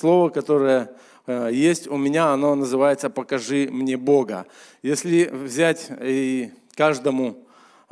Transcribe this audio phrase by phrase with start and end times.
[0.00, 0.90] слово, которое
[1.26, 4.46] э, есть у меня, оно называется «покажи мне Бога».
[4.82, 7.44] Если взять и каждому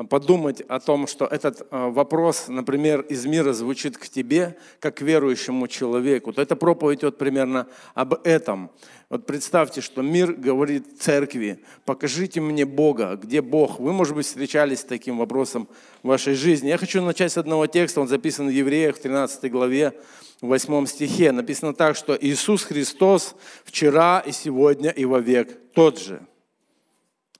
[0.08, 5.02] подумать о том, что этот э, вопрос, например, из мира звучит к тебе, как к
[5.02, 8.71] верующему человеку, то эта проповедь вот примерно об этом.
[9.11, 13.81] Вот представьте, что мир говорит церкви, покажите мне Бога, где Бог?
[13.81, 15.69] Вы, может быть, встречались с таким вопросом
[16.02, 16.69] в вашей жизни.
[16.69, 19.95] Я хочу начать с одного текста, он записан в Евреях в 13 главе,
[20.41, 21.32] в 8 стихе.
[21.32, 26.27] Написано так, что Иисус Христос вчера и сегодня и вовек тот же.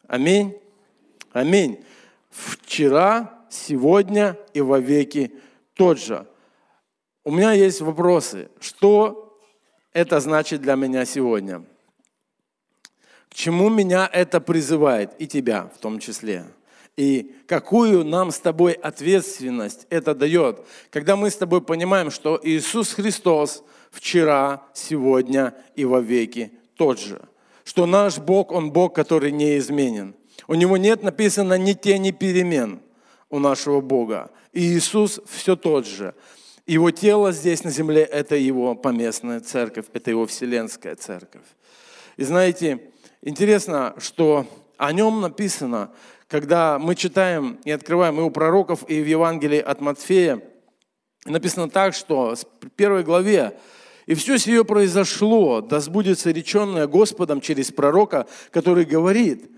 [0.07, 0.59] Аминь.
[1.33, 1.85] Аминь
[2.31, 5.33] вчера, сегодня и во веки
[5.75, 6.27] тот же.
[7.25, 8.51] У меня есть вопросы.
[8.61, 9.41] Что
[9.93, 11.65] это значит для меня сегодня?
[13.29, 16.47] К чему меня это призывает, и тебя в том числе?
[16.99, 22.93] И какую нам с тобой ответственность это дает, когда мы с тобой понимаем, что Иисус
[22.93, 23.63] Христос
[23.93, 27.23] вчера, сегодня и во веки тот же.
[27.63, 30.17] Что наш Бог, Он Бог, который не изменен.
[30.49, 32.81] У него нет написано ни тени перемен
[33.31, 34.33] у нашего Бога.
[34.53, 36.17] И Иисус все тот же.
[36.67, 41.47] Его тело здесь на земле– это его поместная церковь, это его вселенская церковь.
[42.17, 42.81] И знаете,
[43.23, 44.49] интересно, что
[44.79, 45.91] о нем написано,
[46.29, 50.41] когда мы читаем и открываем и у пророков, и в Евангелии от Матфея,
[51.27, 53.59] написано так, что в первой главе
[54.07, 59.51] и все сие произошло, да сбудется реченное Господом через пророка, который говорит,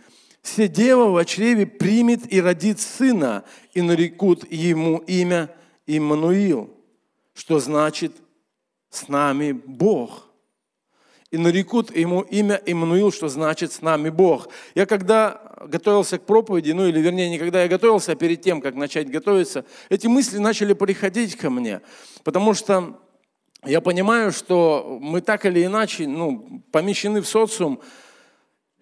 [0.42, 5.54] все дева в чреве примет и родит сына, и нарекут ему имя
[5.86, 6.70] Иммануил,
[7.34, 8.12] что значит
[8.90, 10.29] «с нами Бог».
[11.30, 14.48] И нарекут ему имя Иммануил, что значит «с нами Бог».
[14.74, 18.60] Я когда готовился к проповеди, ну или вернее, не когда я готовился, а перед тем,
[18.60, 21.82] как начать готовиться, эти мысли начали приходить ко мне,
[22.24, 23.00] потому что
[23.64, 27.80] я понимаю, что мы так или иначе ну, помещены в социум,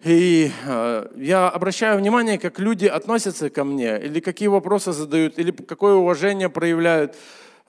[0.03, 5.51] и э, я обращаю внимание, как люди относятся ко мне, или какие вопросы задают, или
[5.51, 7.17] какое уважение проявляют.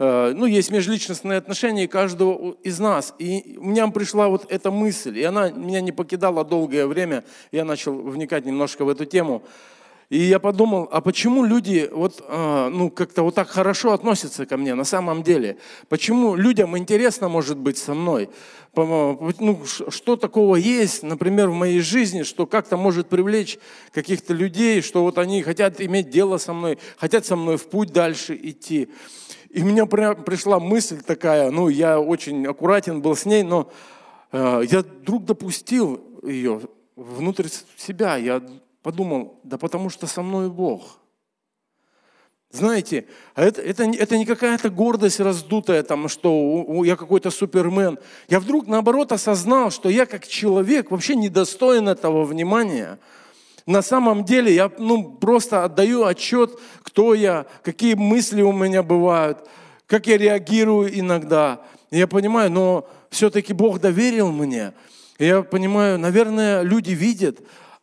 [0.01, 3.15] Э, ну, есть межличностные отношения каждого из нас.
[3.19, 7.23] И у меня пришла вот эта мысль, и она меня не покидала долгое время.
[7.53, 9.43] Я начал вникать немножко в эту тему.
[10.11, 14.57] И я подумал, а почему люди вот, а, ну, как-то вот так хорошо относятся ко
[14.57, 15.57] мне на самом деле?
[15.89, 18.29] Почему людям интересно может быть со мной?
[18.75, 23.61] Ну, что такого есть, например, в моей жизни, что как-то может привлечь
[23.93, 27.93] каких-то людей, что вот они хотят иметь дело со мной, хотят со мной в путь
[27.93, 28.89] дальше идти.
[29.49, 33.71] И меня пришла мысль такая, ну, я очень аккуратен был с ней, но
[34.33, 36.63] э, я вдруг допустил ее
[36.97, 38.17] внутрь себя.
[38.17, 38.43] Я
[38.83, 41.01] подумал, да потому что со мной Бог.
[42.53, 47.99] Знаете, а это, это, это не какая-то гордость раздутая, там, что я какой-то супермен.
[48.29, 52.99] Я вдруг, наоборот, осознал, что я как человек вообще недостоин этого внимания.
[53.67, 59.47] На самом деле я ну, просто отдаю отчет, кто я, какие мысли у меня бывают,
[59.87, 61.61] как я реагирую иногда.
[61.93, 64.73] я понимаю, но все-таки Бог доверил мне.
[65.21, 67.39] я понимаю, наверное, люди видят,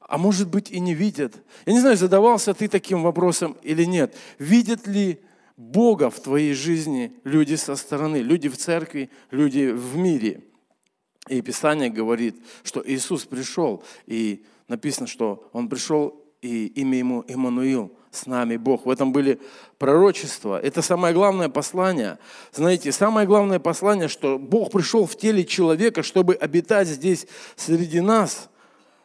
[0.08, 1.34] а может быть и не видят.
[1.66, 4.16] Я не знаю, задавался ты таким вопросом или нет.
[4.40, 5.20] Видят ли
[5.58, 10.44] Бога в твоей жизни люди со стороны, люди в церкви, люди в мире?
[11.28, 17.92] И Писание говорит, что Иисус пришел, и написано, что Он пришел, и имя Ему Иммануил,
[18.12, 18.86] с нами Бог.
[18.86, 19.42] В этом были
[19.78, 20.58] пророчества.
[20.58, 22.18] Это самое главное послание.
[22.54, 28.50] Знаете, самое главное послание, что Бог пришел в теле человека, чтобы обитать здесь среди нас–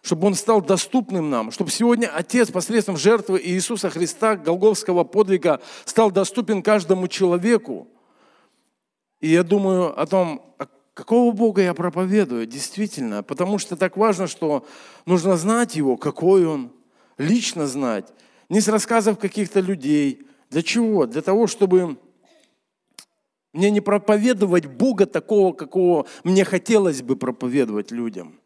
[0.03, 6.11] чтобы Он стал доступным нам, чтобы сегодня Отец посредством жертвы Иисуса Христа, Голговского подвига, стал
[6.11, 7.89] доступен каждому человеку.
[9.21, 14.27] И я думаю о том, а какого Бога я проповедую, действительно, потому что так важно,
[14.27, 14.67] что
[15.07, 16.73] нужно знать Его, какой Он,
[17.17, 18.12] лично знать,
[18.49, 20.27] не с рассказов каких-то людей.
[20.51, 21.07] Для чего?
[21.07, 21.97] Для того, чтобы
[23.53, 28.41] мне не проповедовать Бога такого, какого мне хотелось бы проповедовать людям–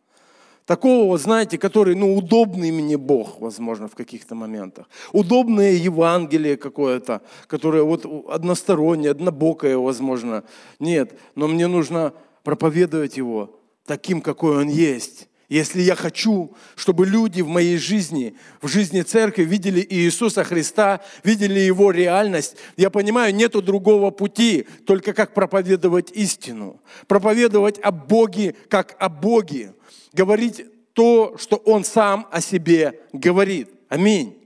[0.66, 4.88] Такого, знаете, который, ну, удобный мне Бог, возможно, в каких-то моментах.
[5.12, 10.42] Удобное Евангелие какое-то, которое вот одностороннее, однобокое, возможно.
[10.80, 15.28] Нет, но мне нужно проповедовать его таким, какой он есть.
[15.48, 21.60] Если я хочу, чтобы люди в моей жизни, в жизни церкви видели Иисуса Христа, видели
[21.60, 26.80] Его реальность, я понимаю, нету другого пути, только как проповедовать истину.
[27.06, 29.74] Проповедовать о Боге, как о Боге
[30.12, 30.64] говорить
[30.94, 33.68] то, что Он сам о себе говорит.
[33.88, 34.36] Аминь.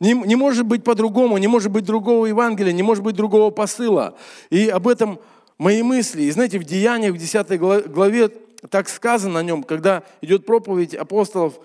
[0.00, 4.16] Не, не может быть по-другому, не может быть другого Евангелия, не может быть другого посыла.
[4.48, 5.20] И об этом
[5.58, 6.22] мои мысли.
[6.22, 7.58] И знаете, в Деяниях, в 10
[7.90, 8.30] главе
[8.70, 11.60] так сказано о нем, когда идет проповедь апостолов,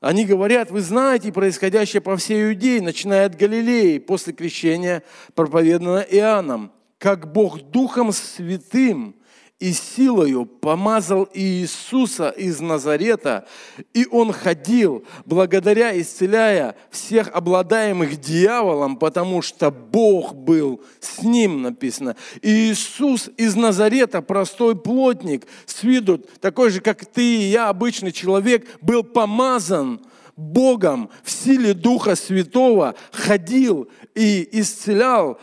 [0.00, 5.02] они говорят, вы знаете происходящее по всей Иудее, начиная от Галилеи, после крещения,
[5.34, 9.14] проповеданного Иоанном, как Бог Духом Святым
[9.62, 13.46] и силою помазал Иисуса из Назарета,
[13.94, 22.16] и Он ходил, благодаря исцеляя всех обладаемых дьяволом, потому что Бог был с ним, написано.
[22.42, 28.66] Иисус из Назарета, простой плотник, с виду такой же, как ты и я, обычный человек,
[28.80, 30.00] был помазан
[30.34, 35.38] Богом в силе Духа Святого, ходил и исцелял,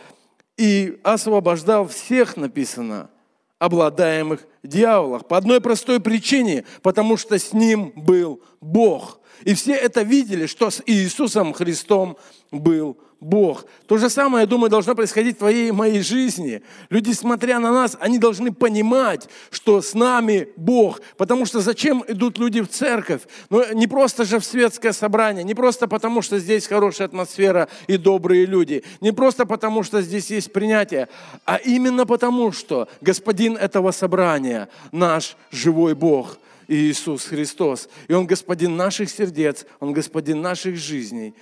[0.58, 3.08] и освобождал всех, написано–
[3.60, 5.28] обладаемых дьяволах.
[5.28, 9.20] По одной простой причине, потому что с ним был Бог.
[9.44, 12.16] И все это видели, что с Иисусом Христом
[12.50, 13.09] был Бог.
[13.20, 16.62] То же самое, я думаю, должно происходить в твоей и моей жизни.
[16.88, 21.02] Люди, смотря на нас, они должны понимать, что с нами Бог.
[21.16, 23.22] Потому что зачем идут люди в церковь?
[23.50, 27.96] Ну, не просто же в светское собрание, не просто потому, что здесь хорошая атмосфера и
[27.96, 31.08] добрые люди, не просто потому, что здесь есть принятие,
[31.44, 36.38] а именно потому, что Господин этого собрания наш живой Бог–
[36.68, 37.88] Иисус Христос.
[38.06, 41.34] И Он господин наших сердец, Он господин наших жизней.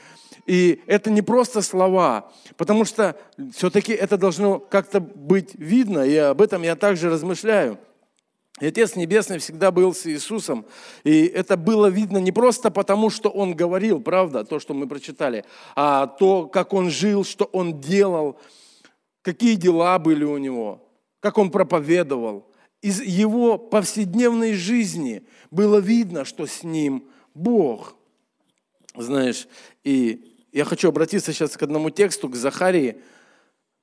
[0.49, 3.15] И это не просто слова, потому что
[3.55, 7.79] все-таки это должно как-то быть видно, и об этом я также размышляю.
[8.59, 10.65] И Отец Небесный всегда был с Иисусом,
[11.05, 15.45] и это было видно не просто потому, что Он говорил, правда, то, что мы прочитали,
[15.77, 18.41] а то, как Он жил, что Он делал,
[19.21, 20.83] какие дела были у Него,
[21.21, 22.47] как Он проповедовал.
[22.81, 27.05] Из Его повседневной жизни было видно, что с Ним
[27.35, 27.97] Бог.
[28.97, 29.47] Знаешь,
[29.85, 32.97] и я хочу обратиться сейчас к одному тексту, к Захарии,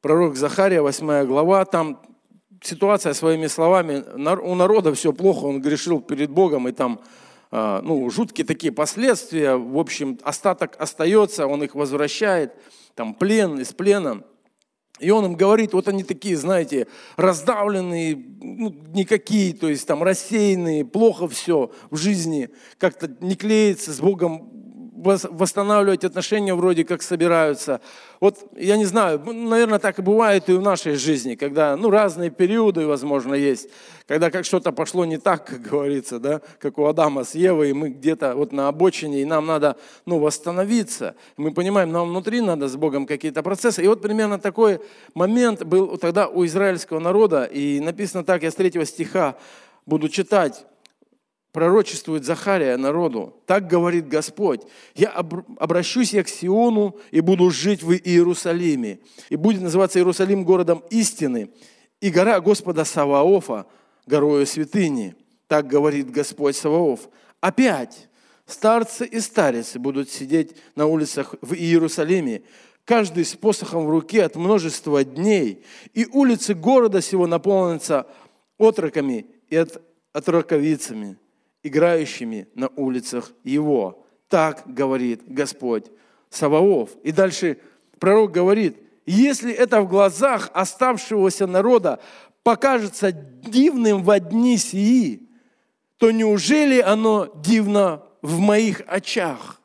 [0.02, 2.02] пророк Захария, 8 глава, там
[2.62, 4.04] ситуация своими словами,
[4.42, 7.00] у народа все плохо, он грешил перед Богом, и там
[7.50, 12.52] а, ну, жуткие такие последствия, в общем, остаток остается, он их возвращает,
[12.94, 14.24] там плен из плена.
[15.00, 20.84] И он им говорит, вот они такие, знаете, раздавленные, ну, никакие, то есть там рассеянные,
[20.84, 24.55] плохо все в жизни, как-то не клеится, с Богом
[24.96, 27.82] восстанавливать отношения вроде как собираются.
[28.22, 32.30] Вот я не знаю, наверное, так и бывает и в нашей жизни, когда ну, разные
[32.30, 33.70] периоды, возможно, есть,
[34.08, 37.74] когда как что-то пошло не так, как говорится, да, как у Адама с Евой, и
[37.74, 39.76] мы где-то вот на обочине, и нам надо
[40.06, 41.16] ну, восстановиться.
[41.36, 43.84] Мы понимаем, нам внутри надо с Богом какие-то процессы.
[43.84, 44.80] И вот примерно такой
[45.14, 49.36] момент был тогда у израильского народа, и написано так, я с третьего стиха
[49.86, 50.66] буду читать
[51.56, 53.42] пророчествует Захария народу.
[53.46, 54.64] Так говорит Господь.
[54.94, 59.00] Я обращусь я к Сиону и буду жить в Иерусалиме.
[59.30, 61.50] И будет называться Иерусалим городом истины.
[62.02, 63.68] И гора Господа Саваофа,
[64.06, 65.16] горою святыни.
[65.48, 67.08] Так говорит Господь Саваоф.
[67.40, 68.10] Опять
[68.46, 72.42] старцы и старицы будут сидеть на улицах в Иерусалиме,
[72.84, 75.64] каждый с посохом в руке от множества дней,
[75.94, 78.08] и улицы города сего наполнятся
[78.58, 79.82] отроками и от,
[80.12, 81.18] отроковицами
[81.66, 84.06] играющими на улицах его.
[84.30, 85.86] Так говорит Господь
[86.30, 86.92] Саваоф.
[87.04, 87.58] И дальше
[88.00, 92.00] пророк говорит, если это в глазах оставшегося народа
[92.44, 95.28] покажется дивным в дни сии,
[95.98, 99.60] то неужели оно дивно в моих очах?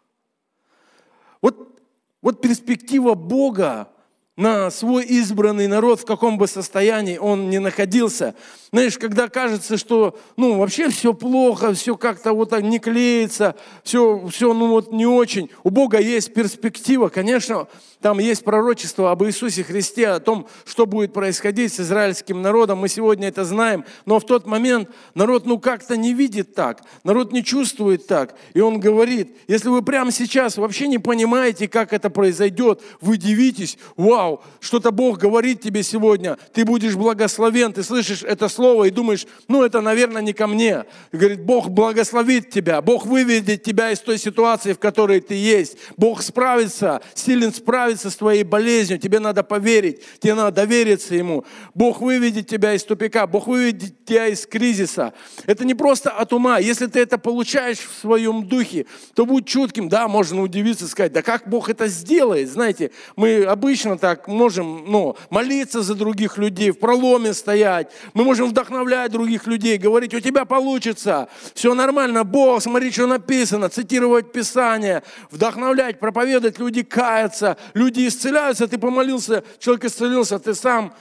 [1.42, 1.80] Вот,
[2.22, 3.88] вот перспектива Бога
[4.36, 8.34] на свой избранный народ, в каком бы состоянии он ни находился.
[8.72, 14.26] Знаешь, когда кажется, что ну, вообще все плохо, все как-то вот так не клеится, все,
[14.28, 15.50] все ну, вот не очень.
[15.62, 17.08] У Бога есть перспектива.
[17.08, 17.68] Конечно,
[18.00, 22.78] там есть пророчество об Иисусе Христе, о том, что будет происходить с израильским народом.
[22.78, 23.84] Мы сегодня это знаем.
[24.06, 28.34] Но в тот момент народ ну как-то не видит так, народ не чувствует так.
[28.54, 33.76] И он говорит, если вы прямо сейчас вообще не понимаете, как это произойдет, вы дивитесь,
[33.96, 39.26] вау, что-то Бог говорит тебе сегодня, ты будешь благословен, ты слышишь это слово и думаешь,
[39.46, 40.84] ну это, наверное, не ко мне.
[41.12, 45.76] И говорит, Бог благословит тебя, Бог выведет тебя из той ситуации, в которой ты есть.
[45.98, 51.44] Бог справится, силен справится справится с твоей болезнью, тебе надо поверить, тебе надо довериться Ему.
[51.74, 55.12] Бог выведет тебя из тупика, Бог выведет тебя из кризиса.
[55.46, 56.58] Это не просто от ума.
[56.58, 59.88] Если ты это получаешь в своем духе, то будь чутким.
[59.88, 62.48] Да, можно удивиться, сказать, да как Бог это сделает?
[62.48, 67.90] Знаете, мы обычно так можем ну, молиться за других людей, в проломе стоять.
[68.14, 73.68] Мы можем вдохновлять других людей, говорить, у тебя получится, все нормально, Бог, смотри, что написано,
[73.68, 80.94] цитировать Писание, вдохновлять, проповедовать, люди каются, люди исцеляются, ты помолился, человек исцелился, ты сам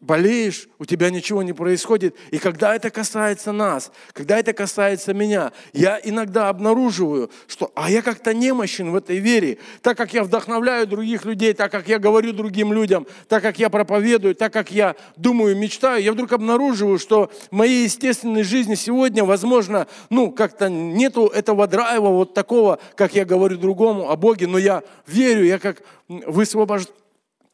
[0.00, 2.16] болеешь, у тебя ничего не происходит.
[2.30, 8.02] И когда это касается нас, когда это касается меня, я иногда обнаруживаю, что а я
[8.02, 12.32] как-то немощен в этой вере, так как я вдохновляю других людей, так как я говорю
[12.32, 17.30] другим людям, так как я проповедую, так как я думаю, мечтаю, я вдруг обнаруживаю, что
[17.50, 23.24] в моей естественной жизни сегодня, возможно, ну, как-то нету этого драйва вот такого, как я
[23.24, 26.94] говорю другому о Боге, но я верю, я как высвобождаю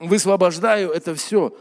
[0.00, 1.54] высвобождаю это все.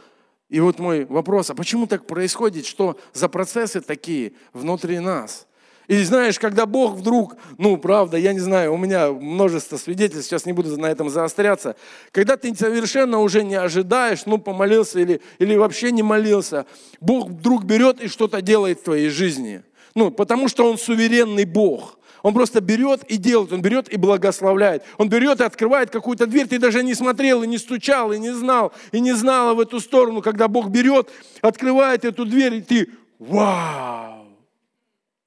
[0.49, 5.47] И вот мой вопрос, а почему так происходит, что за процессы такие внутри нас?
[5.87, 10.45] И знаешь, когда Бог вдруг, ну, правда, я не знаю, у меня множество свидетельств, сейчас
[10.45, 11.75] не буду на этом заостряться,
[12.11, 16.67] когда ты совершенно уже не ожидаешь, ну, помолился или, или вообще не молился,
[17.01, 19.63] Бог вдруг берет и что-то делает в твоей жизни.
[19.95, 21.98] Ну, потому что Он суверенный Бог.
[22.23, 24.83] Он просто берет и делает, он берет и благословляет.
[24.97, 28.31] Он берет и открывает какую-то дверь, ты даже не смотрел и не стучал, и не
[28.31, 30.21] знал, и не знала в эту сторону.
[30.21, 31.09] Когда Бог берет,
[31.41, 34.25] открывает эту дверь, и ты, вау!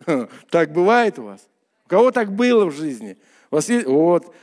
[0.51, 1.41] Так бывает у вас?
[1.87, 3.17] У кого так было в жизни?
[3.51, 4.35] У вас есть, вот.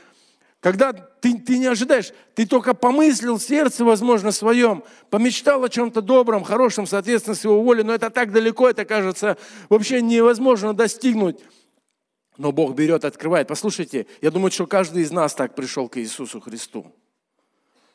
[0.60, 6.02] Когда ты, ты не ожидаешь, ты только помыслил в сердце, возможно, своем, помечтал о чем-то
[6.02, 9.38] добром, хорошем, соответственно, с его волей, но это так далеко, это кажется
[9.70, 11.38] вообще невозможно достигнуть.
[12.40, 13.48] Но Бог берет, открывает.
[13.48, 16.90] Послушайте, я думаю, что каждый из нас так пришел к Иисусу Христу.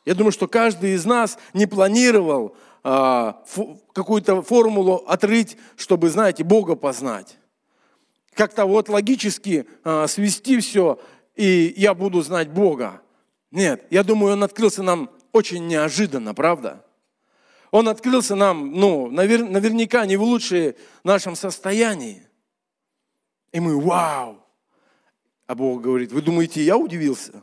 [0.04, 6.44] Я думаю, что каждый из нас не планировал а, фу, какую-то формулу отрыть, чтобы, знаете,
[6.44, 7.38] Бога познать.
[8.34, 11.00] Как-то вот логически а, свести все,
[11.34, 13.02] и я буду знать Бога.
[13.50, 16.84] Нет, я думаю, Он открылся нам очень неожиданно, правда?
[17.72, 22.25] Он открылся нам, ну, навер, наверняка не в лучшем нашем состоянии.
[23.56, 24.36] И мы, вау!
[25.46, 27.42] А Бог говорит, вы думаете, я удивился?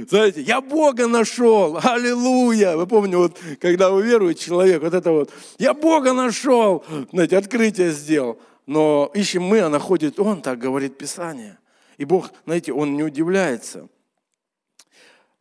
[0.07, 2.77] Знаете, я Бога нашел, аллилуйя.
[2.77, 8.39] Вы помните, вот, когда уверует человек, вот это вот, я Бога нашел, знаете, открытие сделал.
[8.67, 11.57] Но ищем мы, а находит Он, так говорит Писание.
[11.97, 13.89] И Бог, знаете, Он не удивляется.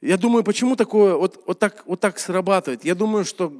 [0.00, 2.84] Я думаю, почему такое, вот, вот, так, вот так срабатывает?
[2.84, 3.52] Я думаю, что,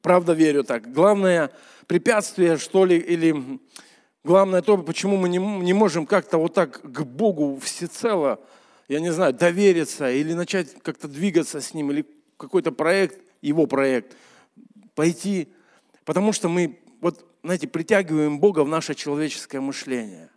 [0.00, 1.50] правда верю так, главное–
[1.86, 3.60] препятствие, что ли, или
[4.22, 8.40] главное то, почему мы не, не можем как-то вот так к Богу всецело,
[8.88, 12.04] я не знаю, довериться или начать как-то двигаться с Ним, или
[12.36, 14.16] какой-то проект, Его проект,
[14.94, 15.48] пойти,
[16.04, 20.30] потому что мы, вот, знаете, притягиваем Бога в наше человеческое мышление.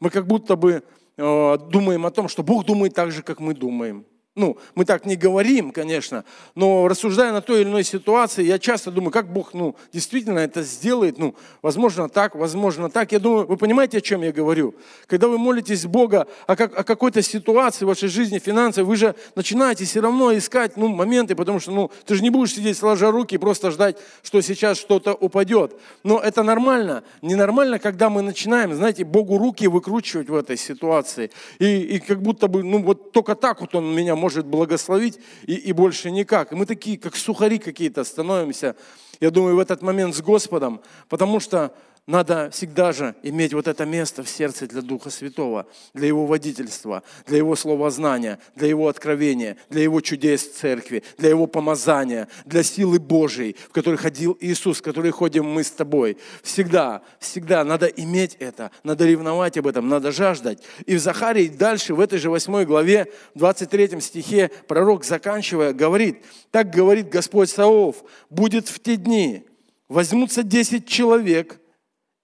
[0.00, 0.82] Мы как будто бы
[1.16, 4.04] э, думаем о том, что Бог думает так же, как мы думаем–
[4.36, 6.24] ну, мы так не говорим, конечно,
[6.54, 10.62] но рассуждая на той или иной ситуации, я часто думаю, как Бог, ну, действительно это
[10.62, 13.12] сделает, ну, возможно так, возможно так.
[13.12, 14.74] Я думаю, вы понимаете, о чем я говорю?
[15.06, 19.14] Когда вы молитесь Бога о, как, о какой-то ситуации в вашей жизни финансовой, вы же
[19.34, 23.10] начинаете все равно искать, ну, моменты, потому что, ну, ты же не будешь сидеть сложа
[23.10, 25.72] руки и просто ждать, что сейчас что-то упадет.
[26.04, 27.04] Но это нормально.
[27.22, 31.30] Ненормально, когда мы начинаем, знаете, Богу руки выкручивать в этой ситуации.
[31.58, 35.20] И, и как будто бы, ну, вот только так вот Он меня может может благословить
[35.46, 36.50] и, и больше никак.
[36.50, 38.74] И мы такие, как сухари какие-то становимся,
[39.20, 41.72] я думаю, в этот момент с Господом, потому что
[42.06, 47.02] надо всегда же иметь вот это место в сердце для Духа Святого, для Его водительства,
[47.26, 53.00] для Его словознания, для Его откровения, для Его чудес церкви, для Его помазания, для силы
[53.00, 56.16] Божией, в которой ходил Иисус, в которой ходим мы с тобой.
[56.44, 60.62] Всегда, всегда надо иметь это, надо ревновать об этом, надо жаждать.
[60.86, 66.22] И в Захарии дальше, в этой же 8 главе, 23 стихе, пророк, заканчивая, говорит,
[66.52, 69.44] так говорит Господь Саов, будет в те дни,
[69.88, 71.58] возьмутся 10 человек–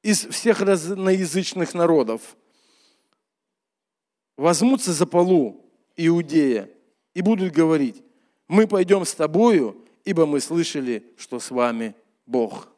[0.02, 2.36] из всех разноязычных народов
[4.36, 5.64] возьмутся за полу
[5.96, 6.68] Иудея
[7.14, 8.02] и будут говорить,
[8.48, 11.94] мы пойдем с тобою, ибо мы слышали, что с вами
[12.26, 12.68] Бог.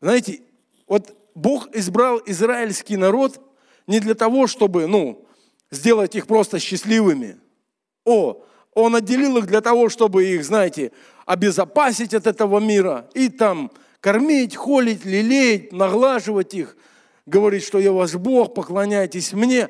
[0.00, 0.42] Знаете,
[0.86, 3.40] вот Бог избрал израильский народ
[3.86, 5.26] не для того, чтобы, ну,
[5.70, 7.38] сделать их просто счастливыми.
[8.04, 10.92] О, Он отделил их для того, чтобы их, знаете,
[11.24, 13.72] обезопасить от этого мира и там
[14.06, 16.76] кормить, холить, лелеять, наглаживать их,
[17.26, 19.68] говорить, что я ваш Бог, поклоняйтесь мне.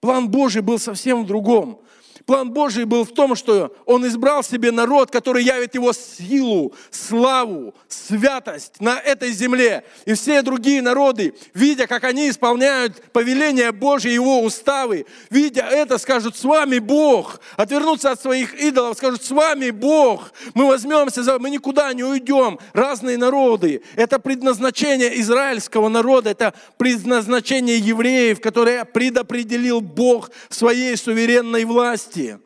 [0.00, 1.82] План Божий был совсем в другом.
[2.26, 7.74] План Божий был в том, что Он избрал себе народ, который явит Его силу, славу,
[7.88, 9.84] святость на этой земле.
[10.06, 16.36] И все другие народы, видя, как они исполняют повеления Божьи, Его уставы, видя это, скажут,
[16.36, 17.40] с вами Бог.
[17.56, 20.32] Отвернутся от своих идолов, скажут, с вами Бог.
[20.54, 21.38] Мы возьмемся за...
[21.38, 22.58] Мы никуда не уйдем.
[22.72, 23.82] Разные народы.
[23.96, 32.38] Это предназначение израильского народа, это предназначение евреев, которое предопределил Бог своей суверенной власти власти.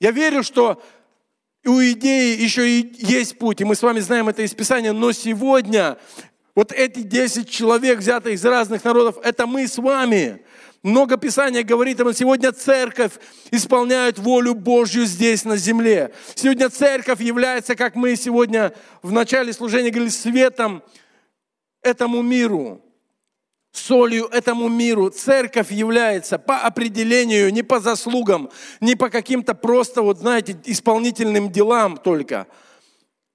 [0.00, 0.82] Я верю, что
[1.64, 5.12] у идеи еще и есть путь, и мы с вами знаем это из Писания, но
[5.12, 5.96] сегодня
[6.54, 10.42] вот эти 10 человек, взятых из разных народов, это мы с вами.
[10.82, 13.12] Много Писания говорит об сегодня церковь
[13.52, 16.12] исполняет волю Божью здесь на земле.
[16.34, 20.82] Сегодня церковь является, как мы сегодня в начале служения говорили, светом
[21.82, 22.81] этому миру
[23.72, 25.10] солью этому миру.
[25.10, 28.50] Церковь является по определению, не по заслугам,
[28.80, 32.46] не по каким-то просто, вот знаете, исполнительным делам только–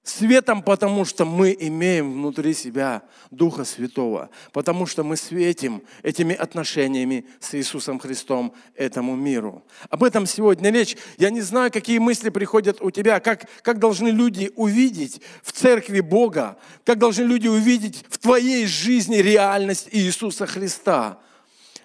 [0.02, 7.26] Светом, потому что мы имеем внутри себя Духа Святого, потому что мы светим этими отношениями
[7.40, 9.62] с Иисусом Христом этому миру.
[9.90, 10.96] Об этом сегодня речь.
[11.18, 16.00] Я не знаю, какие мысли приходят у тебя, как, как должны люди увидеть в церкви
[16.00, 21.18] Бога, как должны люди увидеть в твоей жизни реальность Иисуса Христа.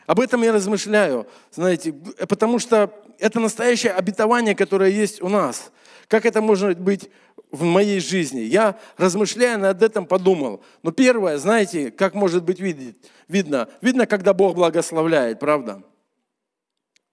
[0.05, 1.93] Об этом я размышляю, знаете,
[2.27, 5.71] потому что это настоящее обетование, которое есть у нас.
[6.07, 7.09] Как это может быть
[7.53, 8.41] в моей жизни.
[8.41, 10.61] Я, размышляя над этим, подумал.
[10.81, 13.69] Но первое, знаете, как может быть видно?
[13.79, 15.83] Видно, когда Бог благословляет, правда?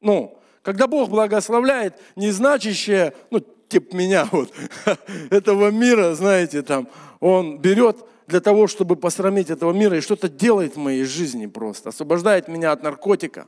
[0.00, 4.52] Ну, когда Бог благословляет, не значащее, ну, типа меня вот,
[5.30, 6.88] этого мира, знаете, там,
[7.20, 11.90] Он берет для того, чтобы посрамить этого мира и что-то делает в моей жизни просто,
[11.90, 13.46] освобождает меня от наркотика.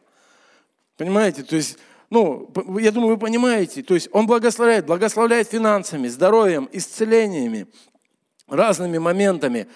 [0.98, 1.42] Понимаете?
[1.42, 1.78] То есть
[2.12, 7.66] ну, я думаю, вы понимаете, то есть Он благословляет, благословляет финансами, здоровьем, исцелениями,
[8.46, 9.66] разными моментами.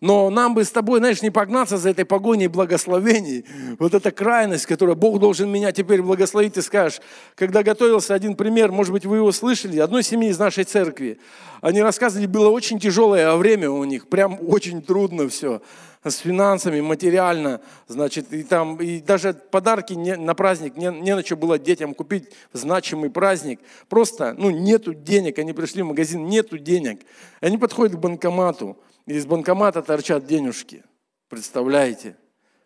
[0.00, 3.44] Но нам бы с тобой, знаешь, не погнаться за этой погоней благословений.
[3.78, 7.00] Вот эта крайность, которую Бог должен меня теперь благословить, ты скажешь.
[7.36, 11.20] Когда готовился один пример, может быть, вы его слышали, одной семьи из нашей церкви.
[11.60, 15.62] Они рассказывали, было очень тяжелое время у них, прям очень трудно все
[16.10, 21.24] с финансами, материально, значит, и там, и даже подарки не, на праздник не, не на
[21.24, 23.60] что было детям купить, значимый праздник.
[23.88, 27.00] Просто, ну, нету денег, они пришли в магазин, нету денег.
[27.40, 30.82] Они подходят к банкомату, и из банкомата торчат денежки.
[31.28, 32.16] Представляете?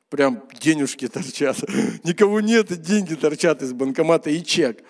[0.08, 1.56] Прям денежки торчат.
[2.04, 4.82] Никого нет, и деньги торчат из банкомата и чек.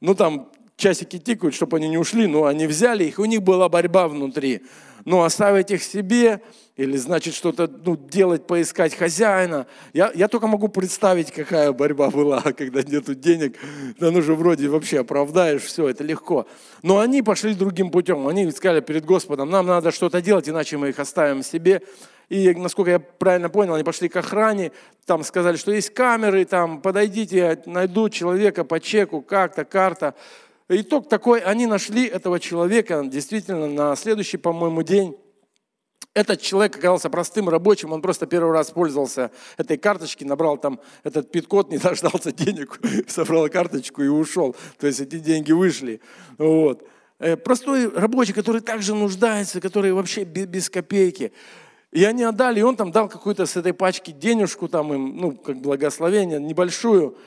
[0.00, 3.68] Ну, там часики тикают, чтобы они не ушли, но они взяли их, у них была
[3.68, 4.62] борьба внутри.
[5.04, 6.40] Но оставить их себе
[6.76, 9.66] или, значит, что-то ну, делать, поискать хозяина.
[9.92, 13.56] Я, я только могу представить, какая борьба была, когда нету денег.
[13.98, 16.46] Да ну же вроде вообще оправдаешь, все, это легко.
[16.82, 18.26] Но они пошли другим путем.
[18.26, 21.82] Они сказали перед Господом, нам надо что-то делать, иначе мы их оставим себе.
[22.28, 24.72] И, насколько я правильно понял, они пошли к охране,
[25.04, 30.14] там сказали, что есть камеры, там подойдите, найду человека по чеку, как-то, карта.
[30.74, 35.14] Итог такой, они нашли этого человека действительно на следующий, по-моему, день.
[36.14, 41.30] Этот человек оказался простым рабочим, он просто первый раз пользовался этой карточкой, набрал там этот
[41.30, 44.56] пин-код, не дождался денег, собрал карточку и ушел.
[44.78, 46.00] То есть эти деньги вышли.
[46.38, 46.86] Вот.
[47.18, 51.32] Э, простой рабочий, который также нуждается, который вообще без копейки.
[51.90, 55.32] И они отдали, и он там дал какую-то с этой пачки денежку там им, ну,
[55.32, 57.18] как благословение, небольшую.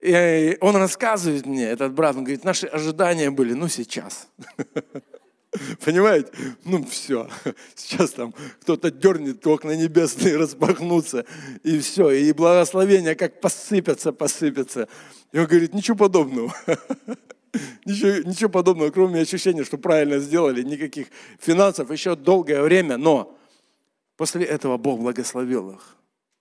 [0.00, 4.28] И он рассказывает мне, этот брат, он говорит, наши ожидания были, ну, сейчас.
[5.84, 6.30] Понимаете?
[6.64, 7.28] Ну, все.
[7.74, 11.24] Сейчас там кто-то дернет, окна небесные распахнутся,
[11.64, 12.10] и все.
[12.10, 14.88] И благословения как посыпятся, посыпятся.
[15.32, 16.54] И он говорит, ничего подобного.
[17.86, 21.06] Ничего, ничего подобного, кроме ощущения, что правильно сделали, никаких
[21.40, 23.38] финансов, еще долгое время, но
[24.18, 25.97] после этого Бог благословил их.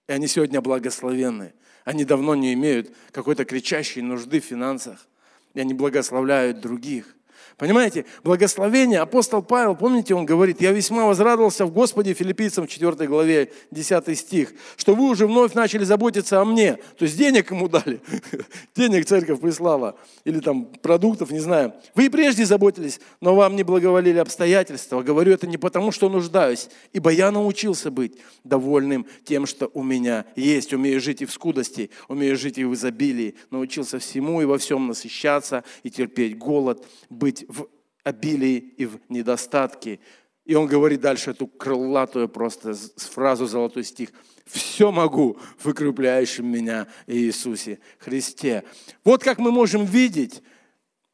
[0.08, 1.54] И они сегодня благословенны.
[1.84, 5.08] Они давно не имеют какой-то кричащей нужды в финансах.
[5.54, 7.17] И они благословляют других.
[7.58, 13.52] Понимаете, благословение, апостол Павел, помните, он говорит, я весьма возрадовался в Господе, филиппийцам 4 главе,
[13.72, 16.78] 10 стих, что вы уже вновь начали заботиться о мне.
[16.98, 18.00] То есть денег ему дали,
[18.76, 21.74] денег церковь прислала, или там продуктов, не знаю.
[21.96, 25.02] Вы и прежде заботились, но вам не благоволили обстоятельства.
[25.02, 30.26] Говорю это не потому, что нуждаюсь, ибо я научился быть довольным тем, что у меня
[30.36, 30.74] есть.
[30.74, 33.36] Умею жить и в скудости, умею жить и в изобилии.
[33.52, 37.68] Научился всему и во всем насыщаться и терпеть голод, быть в
[38.04, 40.00] обилии и в недостатке.
[40.46, 44.10] И он говорит дальше эту крылатую просто фразу, золотой стих.
[44.46, 48.64] «Все могу в укрепляющем меня Иисусе Христе».
[49.04, 50.42] Вот как мы можем видеть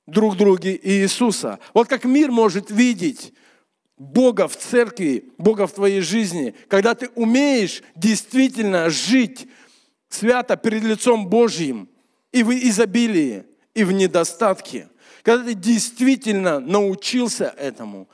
[0.05, 1.59] друг друге Иисуса.
[1.73, 3.33] Вот как мир может видеть
[3.97, 9.47] Бога в церкви, Бога в твоей жизни, когда ты умеешь действительно жить
[10.09, 11.89] свято перед лицом Божьим
[12.31, 14.89] и в изобилии, и в недостатке.
[15.23, 18.07] Когда ты действительно научился этому,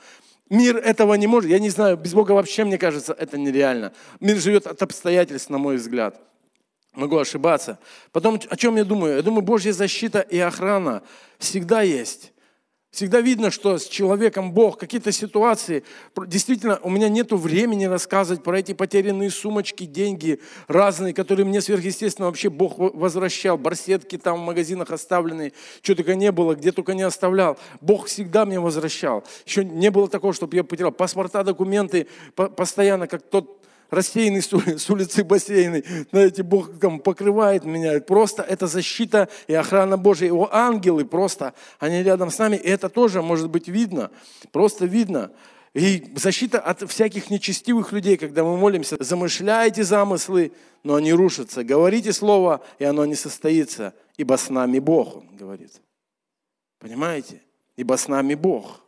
[0.48, 1.50] мир этого не может.
[1.50, 3.92] Я не знаю, без Бога вообще, мне кажется, это нереально.
[4.20, 6.20] Мир живет от обстоятельств, на мой взгляд.
[6.94, 7.78] Могу ошибаться.
[8.12, 9.16] Потом, о чем я думаю?
[9.16, 11.02] Я думаю, Божья защита и охрана
[11.38, 12.32] всегда есть.
[12.90, 15.84] Всегда видно, что с человеком Бог, какие-то ситуации,
[16.26, 22.26] действительно, у меня нет времени рассказывать про эти потерянные сумочки, деньги разные, которые мне сверхъестественно
[22.26, 27.02] вообще Бог возвращал, барсетки там в магазинах оставленные, что только не было, где только не
[27.02, 27.58] оставлял.
[27.80, 29.22] Бог всегда мне возвращал.
[29.46, 33.59] Еще не было такого, чтобы я потерял паспорта, документы, постоянно, как тот
[33.90, 35.84] рассеянный с улицы бассейны.
[36.10, 38.00] Знаете, Бог там покрывает меня.
[38.00, 40.26] Просто это защита и охрана Божья.
[40.26, 42.56] Его ангелы просто, они рядом с нами.
[42.56, 44.10] И это тоже может быть видно.
[44.52, 45.30] Просто видно.
[45.72, 51.62] И защита от всяких нечестивых людей, когда мы молимся, замышляете замыслы, но они рушатся.
[51.62, 55.80] Говорите слово, и оно не состоится, ибо с нами Бог, он говорит.
[56.80, 57.42] Понимаете?
[57.76, 58.80] Ибо с нами Бог.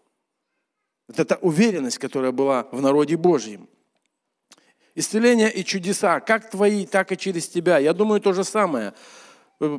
[1.15, 3.69] Это уверенность, которая была в народе Божьем.
[4.95, 7.79] Исцеление и чудеса, как твои, так и через тебя.
[7.79, 8.93] Я думаю, то же самое.
[9.61, 9.79] Э,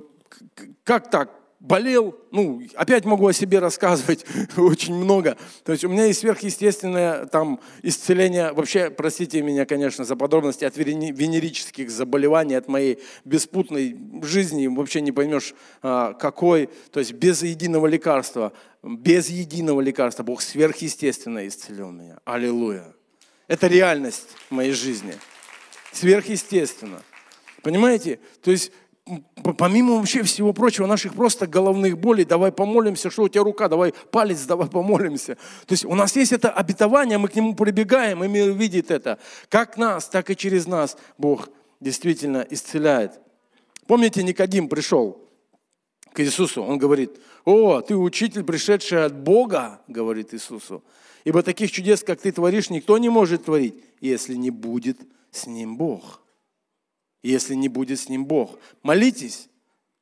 [0.83, 1.29] как так?
[1.59, 4.25] Болел, ну, опять могу о себе рассказывать
[4.57, 5.37] очень много.
[5.63, 10.75] То есть у меня есть сверхъестественное там исцеление, вообще, простите меня, конечно, за подробности, от
[10.75, 17.87] венерических заболеваний, от моей беспутной жизни, вообще не поймешь а, какой, то есть без единого
[17.87, 22.19] лекарства, без единого лекарства Бог сверхъестественно исцелил меня.
[22.25, 22.93] Аллилуйя.
[23.53, 25.13] Это реальность моей жизни.
[25.91, 27.03] Сверхъестественно.
[27.61, 28.19] Понимаете?
[28.41, 28.71] То есть
[29.59, 33.93] помимо вообще всего прочего, наших просто головных болей, давай помолимся, что у тебя рука, давай
[34.09, 35.35] палец, давай помолимся.
[35.67, 39.19] То есть у нас есть это обетование, мы к нему прибегаем, и мир видит это.
[39.49, 43.19] Как нас, так и через нас Бог действительно исцеляет.
[43.85, 45.29] Помните, Никодим пришел
[46.11, 50.83] к Иисусу, он говорит, о, ты учитель, пришедший от Бога, говорит Иисусу.
[51.23, 54.97] Ибо таких чудес, как ты творишь, никто не может творить, если не будет
[55.31, 56.21] с ним Бог.
[57.21, 58.59] Если не будет с ним Бог.
[58.81, 59.47] Молитесь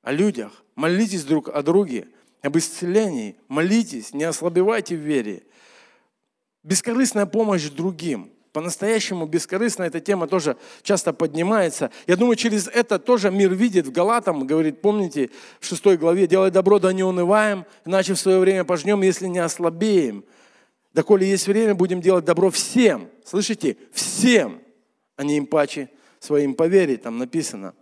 [0.02, 2.08] о людях, молитесь друг о друге,
[2.42, 5.44] об исцелении, молитесь, не ослабевайте в вере.
[6.64, 8.32] Бескорыстная помощь другим.
[8.52, 11.90] По-настоящему бескорыстно эта тема тоже часто поднимается.
[12.06, 13.88] Я думаю, через это тоже мир видит.
[13.88, 15.30] В Галатам, говорит, помните,
[15.60, 19.40] в шестой главе, «Делай добро, да не унываем, иначе в свое время пожнем, если не
[19.40, 20.26] ослабеем».
[20.94, 23.10] Да коли есть время, будем делать добро всем.
[23.26, 23.78] Слышите?
[23.92, 24.62] Всем,
[25.16, 27.74] а не им паче своим поверить, там написано.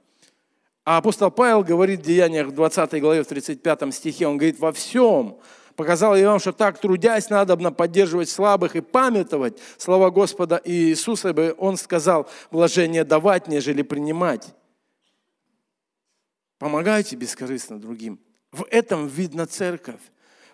[0.86, 4.72] А апостол Павел говорит в Деяниях в 20 главе, в 35 стихе, он говорит, во
[4.72, 5.39] всем
[5.80, 11.54] показал я вам, что так трудясь, надо поддерживать слабых и памятовать слова Господа Иисуса, ибо
[11.58, 14.54] Он сказал, блажение давать, нежели принимать.
[16.58, 18.19] Помогайте бескорыстно другим.
[18.52, 20.02] В этом видно церковь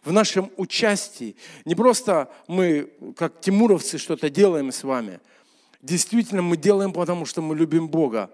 [0.06, 1.36] в нашем участии.
[1.66, 5.20] Не просто мы, как тимуровцы, что-то делаем с вами.
[5.82, 8.30] Действительно, мы делаем, потому что мы любим Бога.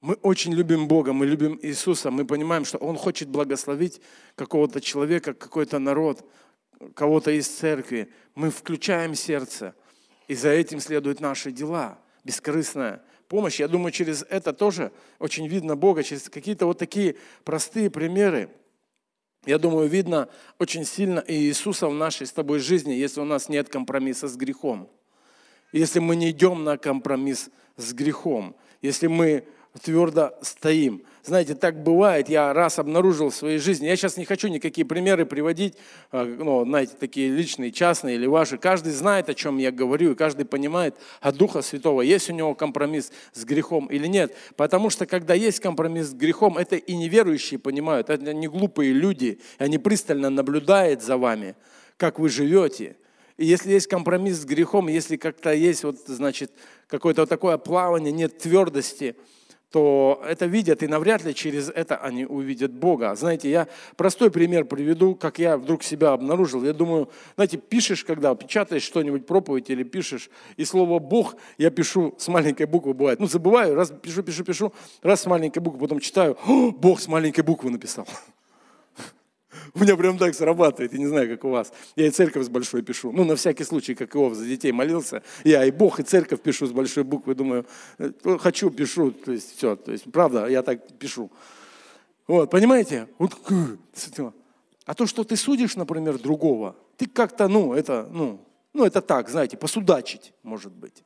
[0.00, 4.00] Мы очень любим Бога, мы любим Иисуса, мы понимаем, что Он хочет благословить
[4.34, 6.24] какого-то человека, какой-то народ,
[6.94, 8.10] кого-то из церкви.
[8.34, 9.74] Мы включаем сердце,
[10.28, 11.98] и за этим следуют наши дела.
[12.22, 13.60] Бескорыстная помощь.
[13.60, 18.50] Я думаю, через это тоже очень видно Бога, через какие-то вот такие простые примеры–
[19.46, 20.28] я думаю, видно
[20.58, 24.88] очень сильно Иисуса в нашей с тобой жизни, если у нас нет компромисса с грехом.
[25.72, 29.44] Если мы не идем на компромисс с грехом, если мы
[29.82, 31.02] твердо стоим.
[31.26, 35.24] Знаете, так бывает, я раз обнаружил в своей жизни, я сейчас не хочу никакие примеры
[35.24, 35.74] приводить,
[36.10, 38.58] а, ну, знаете, такие личные, частные или ваши.
[38.58, 42.54] Каждый знает, о чем я говорю, и каждый понимает от Духа Святого, есть у него
[42.54, 44.36] компромисс с грехом или нет.
[44.56, 49.40] Потому что, когда есть компромисс с грехом, это и неверующие понимают, это не глупые люди,
[49.56, 51.56] они пристально наблюдают за вами,
[51.96, 52.98] как вы живете.
[53.38, 56.52] И если есть компромисс с грехом, если как-то есть, вот, значит,
[56.86, 59.16] какое-то вот такое плавание, нет твердости–
[59.74, 63.12] то это видят, и навряд ли через это они увидят Бога.
[63.16, 66.62] Знаете, я простой пример приведу, как я вдруг себя обнаружил.
[66.62, 72.14] Я думаю, знаете, пишешь, когда печатаешь что-нибудь, проповедь или пишешь, и слово «Бог» я пишу
[72.18, 73.18] с маленькой буквы, бывает.
[73.18, 76.38] Ну, забываю, раз пишу, пишу, пишу, раз с маленькой буквы, потом читаю,
[76.78, 78.06] Бог с маленькой буквы написал.
[79.74, 81.72] У меня прям так срабатывает, я не знаю, как у вас.
[81.96, 83.12] Я и церковь с большой пишу.
[83.12, 85.22] Ну, на всякий случай, как Иов за детей молился.
[85.44, 87.34] Я и Бог, и церковь пишу с большой буквы.
[87.34, 87.66] Думаю,
[87.98, 89.10] «Э, хочу, пишу.
[89.10, 89.76] То есть все.
[89.76, 91.30] То есть, правда, я так пишу.
[92.26, 93.08] Вот, понимаете?
[93.18, 93.32] Вот,
[94.86, 98.40] а то, что ты судишь, например, другого, ты как-то, ну, это, ну,
[98.72, 101.04] ну, это так, знаете, посудачить, может быть.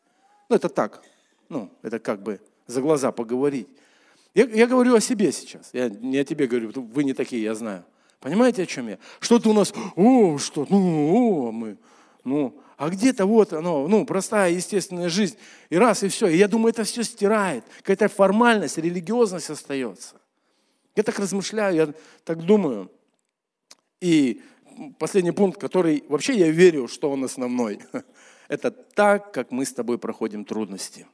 [0.48, 1.02] Ну, это так.
[1.48, 3.68] Ну, это как бы за глаза поговорить.
[4.34, 5.70] Я, я говорю о себе сейчас.
[5.72, 7.84] Я не о тебе говорю, вы не такие, я знаю.
[8.20, 8.98] Понимаете, о чем я?
[9.20, 11.78] Что-то у нас, о, что, ну, о, мы,
[12.24, 15.36] ну, а где-то вот оно, ну, простая естественная жизнь,
[15.70, 16.26] и раз, и все.
[16.28, 20.16] И я думаю, это все стирает, какая-то формальность, религиозность остается.
[20.96, 22.90] Я так размышляю, я так думаю.
[24.00, 24.42] И
[24.98, 27.80] последний пункт, который вообще я верю, что он основной,
[28.48, 31.06] это так, как мы с тобой проходим трудности.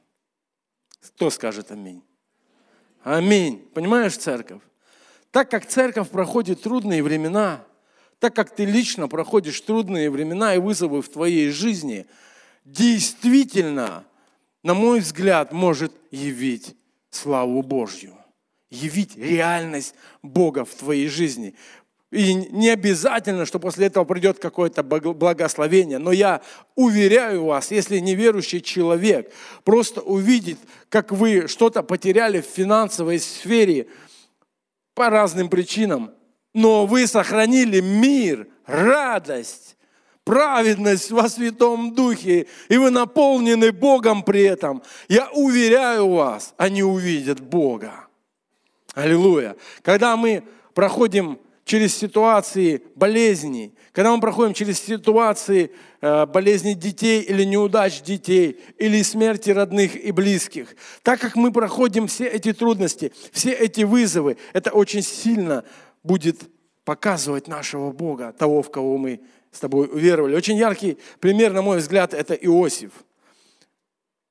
[1.15, 2.03] Кто скажет аминь?
[3.03, 3.59] Аминь.
[3.73, 4.61] Понимаешь, церковь?
[5.35, 7.61] Так как церковь проходит трудные времена,
[8.19, 12.05] так как ты лично проходишь трудные времена и вызовы в твоей жизни,
[12.63, 14.05] действительно,
[14.63, 16.77] на мой взгляд, может явить
[17.09, 18.15] славу Божью,
[18.69, 21.53] явить реальность Бога в твоей жизни.
[22.11, 25.97] И не обязательно, что после этого придет какое-то благословение.
[25.97, 26.43] Но я
[26.75, 29.33] уверяю вас, если неверующий человек
[29.65, 33.87] просто увидит, как вы что-то потеряли в финансовой сфере
[34.95, 36.11] по разным причинам,
[36.53, 39.77] но вы сохранили мир, радость,
[40.23, 47.39] праведность во Святом Духе, и вы наполнены Богом при этом, я уверяю вас, они увидят
[47.39, 48.07] Бога.
[48.95, 49.57] Аллилуйя.
[49.81, 57.43] Когда мы проходим через ситуации болезней, когда мы проходим через ситуации э, болезни детей или
[57.43, 63.51] неудач детей, или смерти родных и близких, так как мы проходим все эти трудности, все
[63.51, 65.65] эти вызовы, это очень сильно
[66.03, 66.43] будет
[66.85, 70.35] показывать нашего Бога, того, в кого мы с тобой уверовали.
[70.35, 72.91] Очень яркий пример, на мой взгляд, это Иосиф.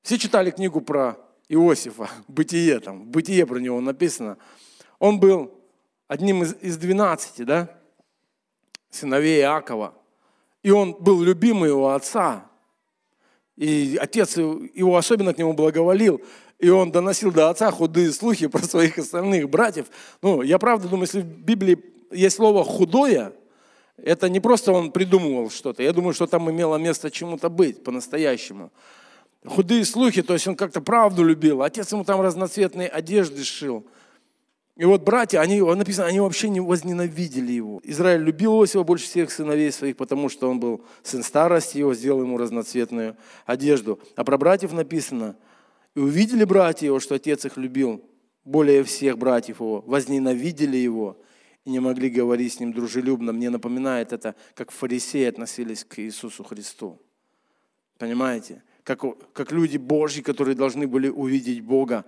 [0.03, 1.17] Все читали книгу про
[1.49, 4.37] Иосифа, «Бытие», там, «Бытие» про него написано.
[4.99, 5.51] Он был
[6.07, 7.69] одним из, из 12, да,
[8.89, 9.93] сыновей Иакова.
[10.63, 12.45] И он был любимый его отца.
[13.55, 16.21] И отец его особенно к нему благоволил.
[16.59, 19.87] И он доносил до отца худые слухи про своих остальных братьев.
[20.21, 21.77] Ну, я правда думаю, если в Библии
[22.11, 23.33] есть слово «худое»,
[23.97, 25.81] это не просто он придумывал что-то.
[25.81, 28.71] Я думаю, что там имело место чему-то быть по-настоящему.
[29.45, 31.61] Худые слухи, то есть он как-то правду любил.
[31.61, 33.85] Отец ему там разноцветные одежды шил.
[34.77, 37.79] И вот братья, они, написано, они вообще не возненавидели его.
[37.85, 42.21] Израиль любил Иосифа больше всех сыновей своих, потому что он был сын старости его, сделал
[42.21, 43.99] ему разноцветную одежду.
[44.17, 45.37] А про братьев написано,
[45.95, 48.03] и увидели братья его, что отец их любил
[48.43, 51.17] более всех братьев его, возненавидели его
[51.63, 53.31] и не могли говорить с ним дружелюбно.
[53.31, 56.99] Мне напоминает это, как фарисеи относились к Иисусу Христу.
[57.97, 58.61] Понимаете?
[58.83, 59.01] Как,
[59.33, 62.05] как люди Божьи, которые должны были увидеть Бога,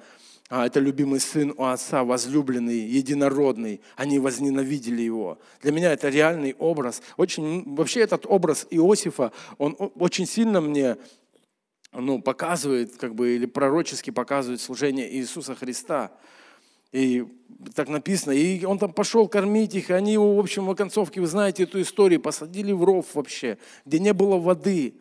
[0.50, 3.82] это любимый сын у отца, возлюбленный, единородный.
[3.96, 5.40] Они возненавидели его.
[5.62, 7.02] Для меня это реальный образ.
[7.18, 10.98] Очень, вообще этот образ Иосифа, он очень сильно мне
[11.92, 16.12] ну, показывает, как бы, или пророчески показывает служение Иисуса Христа.
[16.94, 17.26] И
[17.76, 18.32] так написано.
[18.32, 21.64] И он там пошел кормить их, и они его, в общем, в оконцовке, вы знаете
[21.64, 24.96] эту историю, посадили в ров вообще, где не было воды.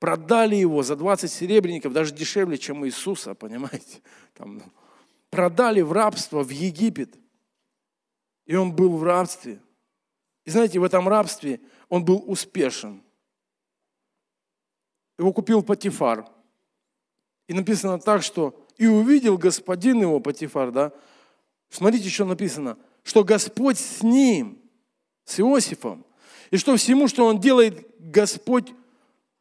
[0.00, 4.00] Продали его за 20 серебряников, даже дешевле, чем Иисуса, понимаете?
[4.34, 4.62] Там,
[5.28, 7.14] продали в рабство в Египет.
[8.46, 9.60] И он был в рабстве.
[10.46, 11.60] И знаете, в этом рабстве
[11.90, 13.02] он был успешен.
[15.18, 16.26] Его купил Патифар.
[17.46, 20.92] И написано так, что и увидел господин его, Патифар, да,
[21.68, 24.62] смотрите, что написано, что Господь с ним,
[25.24, 26.06] с Иосифом,
[26.50, 28.72] и что всему, что он делает, Господь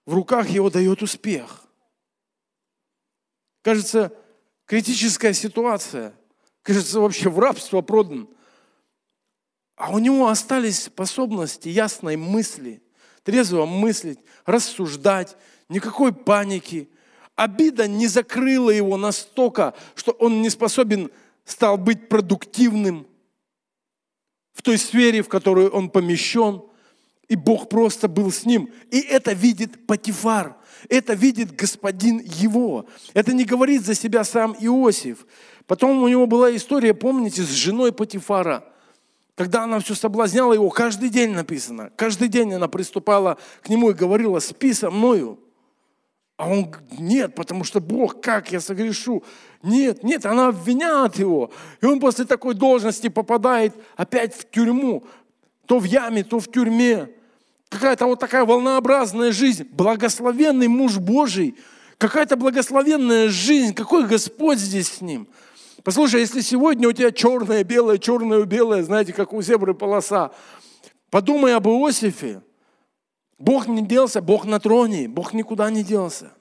[0.10, 1.65] в руках его дает успех.
[3.62, 4.12] Кажется,
[4.65, 6.15] критическая ситуация.
[6.63, 8.28] Кажется, вообще в рабство продан.
[9.76, 12.82] А у него остались способности ясной мысли,
[13.22, 14.17] трезво мыслить,
[14.48, 15.38] рассуждать,
[15.69, 16.89] никакой паники.
[17.36, 21.12] Обида не закрыла его настолько, что он не способен
[21.45, 23.06] стал быть продуктивным
[24.54, 26.63] в той сфере, в которую он помещен.
[27.30, 28.70] И Бог просто был с ним.
[28.89, 30.58] И это видит Патифар.
[30.89, 32.88] Это видит господин его.
[33.13, 35.26] Это не говорит за себя сам Иосиф.
[35.68, 38.63] Потом у него была история, помните, с женой Патифара.
[39.36, 41.92] Когда она все соблазняла его, каждый день написано.
[41.96, 45.39] Каждый день она приступала к нему и говорила, спи со мною.
[46.36, 49.24] А он нет, потому что Бог, как я согрешу?
[49.62, 51.52] Нет, нет, она обвиняет его.
[51.82, 55.04] И он после такой должности попадает опять в тюрьму.
[55.68, 57.10] То в яме, то в тюрьме
[57.69, 61.55] какая-то вот такая волнообразная жизнь, благословенный муж Божий,
[61.97, 65.27] какая-то благословенная жизнь, какой Господь здесь с ним.
[65.84, 70.32] Послушай, если сегодня у тебя черное, белое, черное, белое, знаете, как у зебры полоса,
[71.10, 72.41] подумай об Иосифе.
[73.38, 76.34] Бог не делся, Бог на троне, Бог никуда не делся.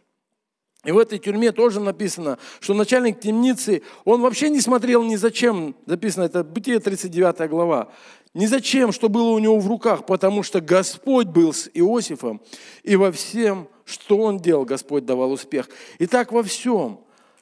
[0.88, 5.76] И в этой тюрьме тоже написано, что начальник темницы, он вообще не смотрел ни зачем,
[5.84, 7.92] записано, это Бытие 39 глава,
[8.32, 12.40] Не зачем, что было у него в руках, потому что Господь был с Иосифом,
[12.84, 15.68] и во всем, что он делал, Господь давал успех.
[15.98, 17.00] И так во всем,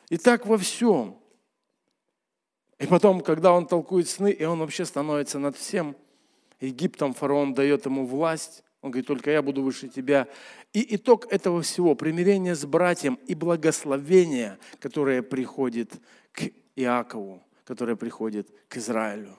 [0.09, 1.17] и так во всем.
[2.81, 5.95] И потом, когда он толкует сны, и он вообще становится над всем
[6.61, 10.29] Египтом, фараон дает ему власть, он говорит, только я буду выше тебя.
[10.73, 15.93] И итог этого всего, примирение с братьем и благословение, которое приходит
[16.33, 19.37] к Иакову, которое приходит к Израилю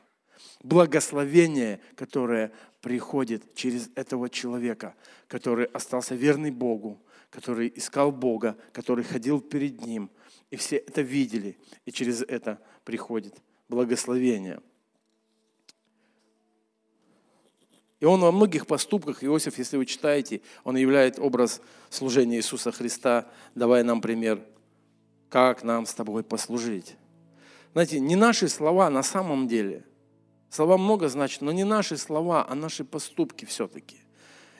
[0.63, 4.95] благословение, которое приходит через этого человека,
[5.27, 10.09] который остался верный Богу, который искал Бога, который ходил перед Ним.
[10.49, 13.35] И все это видели, и через это приходит
[13.69, 14.61] благословение.
[17.99, 23.27] И он во многих поступках, Иосиф, если вы читаете, он являет образ служения Иисуса Христа,
[23.55, 24.39] давая нам пример,
[25.29, 26.95] как нам с тобой послужить.
[27.73, 29.83] Знаете, не наши слова на самом деле–
[30.49, 33.97] Слова много значат, но не наши слова, а наши поступки все-таки.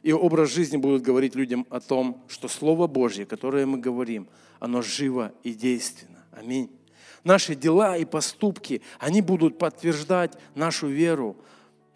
[0.04, 4.28] И образ жизни будет говорить людям о том, что Слово Божье, которое мы говорим,
[4.60, 6.24] оно живо и действенно.
[6.32, 6.70] Аминь.
[7.24, 11.38] Наши дела и поступки, они будут подтверждать нашу веру,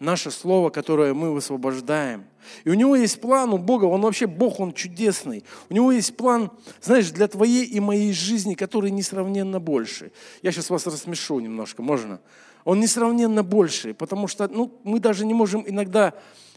[0.01, 2.25] наше Слово, которое мы высвобождаем.
[2.63, 5.45] И у Него есть план, у Бога, Он вообще Бог, Он чудесный.
[5.69, 10.11] У Него есть план, знаешь, для твоей и моей жизни, который несравненно больше.
[10.41, 12.19] Я сейчас вас рассмешу немножко, можно?
[12.63, 16.13] Он несравненно больше, потому что ну, мы даже не можем иногда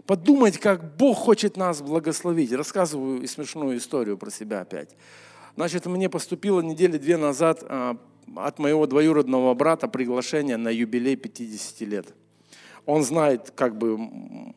[0.07, 2.53] подумать, как Бог хочет нас благословить.
[2.53, 4.97] Рассказываю и смешную историю про себя опять.
[5.57, 7.97] Значит, мне поступило недели две назад а,
[8.37, 12.15] от моего двоюродного брата приглашение на юбилей 50 лет.
[12.87, 13.97] Он знает как бы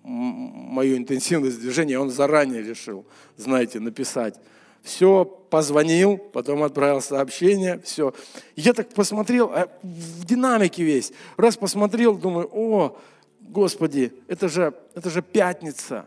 [0.03, 3.05] мою интенсивность движения, он заранее решил,
[3.37, 4.35] знаете, написать
[4.87, 8.13] все, позвонил, потом отправил сообщение, все.
[8.55, 11.11] Я так посмотрел, а в динамике весь.
[11.35, 12.97] Раз посмотрел, думаю, о,
[13.41, 16.05] Господи, это же, это же пятница.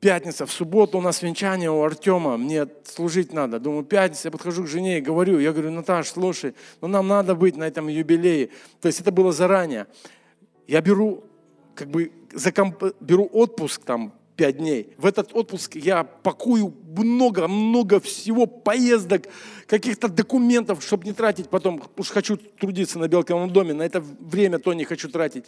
[0.00, 3.58] Пятница, в субботу у нас венчание у Артема, мне служить надо.
[3.58, 7.34] Думаю, пятница, я подхожу к жене и говорю, я говорю, Наташ, слушай, ну нам надо
[7.34, 8.50] быть на этом юбилее.
[8.80, 9.86] То есть это было заранее.
[10.68, 11.24] Я беру,
[11.74, 12.84] как бы, за комп...
[13.00, 14.94] беру отпуск там пять дней.
[14.98, 19.22] В этот отпуск я пакую много-много всего, поездок,
[19.68, 24.58] каких-то документов, чтобы не тратить потом, уж хочу трудиться на Белковом доме, на это время
[24.58, 25.44] то не хочу тратить.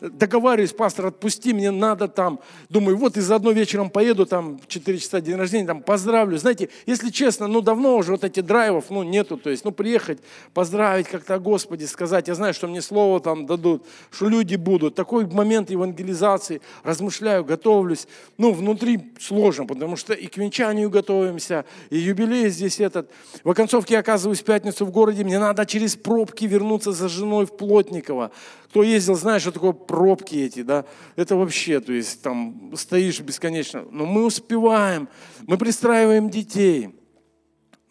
[0.00, 2.40] Договариваюсь, пастор, отпусти, мне надо там.
[2.68, 6.36] Думаю, вот и заодно вечером поеду, там 4 часа день рождения, там поздравлю.
[6.36, 10.18] Знаете, если честно, ну давно уже вот эти драйвов, ну нету, то есть, ну приехать,
[10.52, 14.94] поздравить как-то о Господе, сказать, я знаю, что мне слово там дадут, что люди будут.
[14.94, 18.06] Такой момент евангелизации, размышляю, готовлюсь.
[18.36, 23.10] Ну, внутри сложно, потому что и к венчанию готовимся, и юбилей здесь этот.
[23.42, 27.46] В концовке я оказываюсь в пятницу в городе, мне надо через пробки вернуться за женой
[27.46, 28.30] в Плотниково.
[28.66, 30.84] Кто ездил, знает, что такое пробки эти, да?
[31.16, 33.86] Это вообще, то есть там стоишь бесконечно.
[33.90, 35.08] Но мы успеваем,
[35.46, 36.94] мы пристраиваем детей,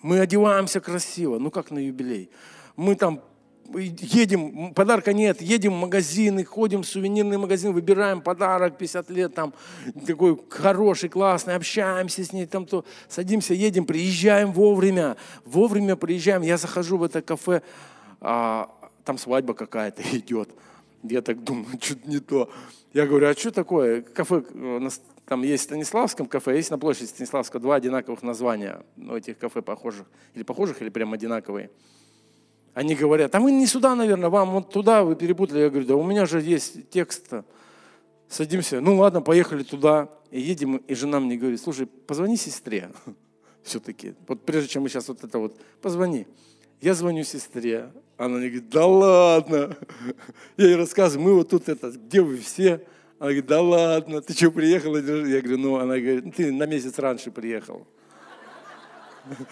[0.03, 2.29] мы одеваемся красиво, ну как на юбилей.
[2.75, 3.21] Мы там
[3.77, 9.53] едем, подарка нет, едем в магазины, ходим в сувенирный магазин, выбираем подарок, 50 лет, там,
[10.05, 16.57] такой хороший, классный, общаемся с ней, там, то, садимся, едем, приезжаем вовремя, вовремя приезжаем, я
[16.57, 17.61] захожу в это кафе,
[18.21, 18.69] а,
[19.03, 20.49] там свадьба какая-то идет,
[21.03, 22.49] я так думаю, что-то не то.
[22.93, 24.01] Я говорю, а что такое?
[24.01, 24.43] Кафе,
[25.25, 29.61] там есть в Станиславском кафе, есть на площади Станиславска два одинаковых названия у этих кафе
[29.61, 30.05] похожих.
[30.33, 31.69] Или похожих, или прям одинаковые.
[32.73, 35.59] Они говорят, а вы не сюда, наверное, вам вот туда вы перепутали.
[35.59, 37.31] Я говорю, да у меня же есть текст.
[37.31, 37.43] -то.
[38.27, 40.09] Садимся, ну ладно, поехали туда.
[40.31, 42.89] И едем, и жена мне говорит, слушай, позвони сестре
[43.63, 44.15] все-таки.
[44.27, 46.25] Вот прежде чем мы сейчас вот это вот, позвони.
[46.81, 49.77] Я звоню сестре, она мне говорит, да ладно.
[50.57, 52.85] Я ей рассказываю, мы вот тут это, где вы все?
[53.19, 54.97] Она говорит, да ладно, ты что, приехала?
[54.97, 57.87] Я говорю, ну, она говорит, ты на месяц раньше приехал.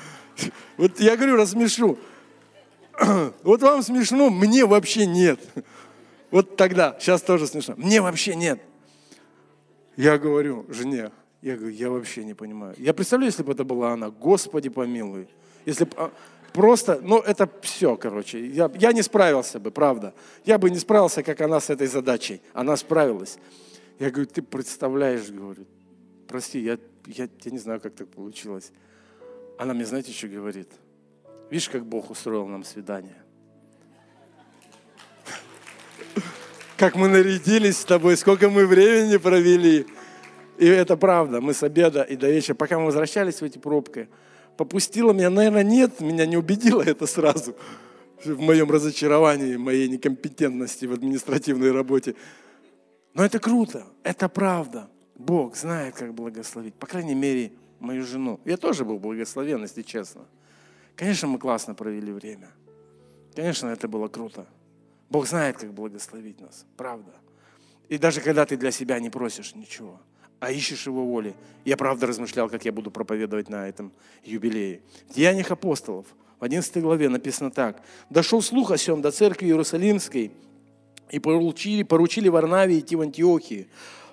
[0.78, 2.00] Вот я говорю, рассмешу.
[3.44, 5.40] Вот вам смешно, мне вообще нет.
[6.30, 7.76] Вот тогда, сейчас тоже смешно.
[7.78, 8.62] Мне вообще нет.
[9.98, 12.76] Я говорю жене, я говорю, я вообще не понимаю.
[12.78, 15.28] Я представляю, если бы это была она, Господи помилуй.
[15.66, 16.12] Если бы, а,
[16.54, 18.46] просто, ну это все, короче.
[18.48, 20.14] Я, я не справился бы, правда.
[20.46, 22.42] Я бы не справился, как она с этой задачей.
[22.54, 23.38] Она справилась.
[24.00, 25.66] Я говорю, ты представляешь, говорю,
[26.28, 28.72] прости, я, я, я не знаю, как так получилось.
[29.60, 30.70] Она мне, знаете, что говорит?
[31.52, 33.18] Видишь, как Бог устроил нам свидание?
[36.78, 39.86] Как мы нарядились с тобой, сколько мы времени провели.
[40.58, 44.08] И это правда, мы с обеда и до вечера, пока мы возвращались в эти пробки,
[44.56, 47.56] попустила меня, наверное, нет, меня не убедило это сразу
[48.24, 52.16] в моем разочаровании, моей некомпетентности в административной работе.
[53.14, 54.90] Но это круто, это правда.
[55.16, 56.76] Бог знает, как благословить.
[56.76, 58.40] По крайней мере, мою жену.
[58.46, 60.22] Я тоже был благословен, если честно.
[61.02, 62.48] Конечно, мы классно провели время.
[63.34, 64.46] Конечно, это было круто.
[65.10, 67.12] Бог знает, как благословить нас, правда.
[67.90, 70.00] И даже когда ты для себя не просишь ничего,
[70.40, 71.34] а ищешь Его воли.
[71.66, 73.92] Я правда размышлял, как я буду проповедовать на этом
[74.24, 74.82] юбилее.
[75.10, 76.06] В Деяниях апостолов,
[76.40, 77.82] в 11 главе написано так.
[78.12, 80.32] «Дошел слух о сем до церкви Иерусалимской,
[81.10, 83.66] и поручили, поручили Варнаве идти в Антиохию.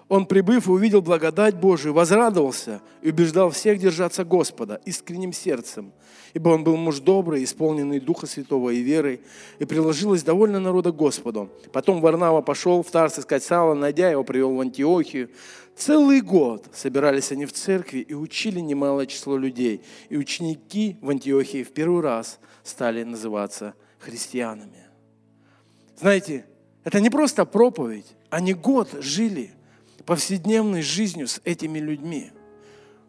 [0.08, 5.92] Он, прибыв увидел благодать Божию, возрадовался и убеждал всех держаться Господа искренним сердцем,
[6.32, 9.20] ибо он был муж добрый, исполненный Духа Святого и верой,
[9.58, 11.50] и приложилось довольно народа Господу.
[11.72, 15.28] Потом Варнава пошел в Тарс искать Сала, найдя его, привел в Антиохию.
[15.76, 19.82] Целый год собирались они в церкви и учили немалое число людей.
[20.08, 24.86] И ученики в Антиохии в первый раз стали называться христианами.
[26.00, 26.46] Знаете,
[26.82, 29.52] это не просто проповедь, они год жили
[30.08, 32.30] повседневной жизнью с этими людьми.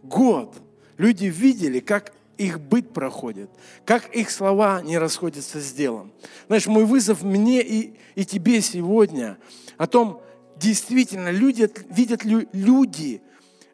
[0.03, 0.53] Год.
[0.97, 3.49] Люди видели, как их быт проходит,
[3.85, 6.11] как их слова не расходятся с делом.
[6.47, 9.37] Знаешь, мой вызов мне и, и тебе сегодня
[9.77, 10.21] о том,
[10.57, 13.21] действительно люди, видят ли люди